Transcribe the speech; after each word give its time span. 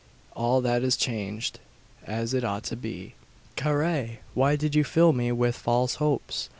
All 0.33 0.61
that 0.61 0.81
is 0.81 0.97
changed, 0.97 1.59
as 2.05 2.33
it 2.33 2.43
ought 2.43 2.63
to 2.63 2.75
be." 2.75 3.13
"Carrai! 3.55 4.17
Why 4.33 4.55
did 4.55 4.73
you 4.73 4.83
fill 4.83 5.13
me 5.13 5.31
with 5.31 5.55
false 5.55 5.93
hopes? 6.01 6.49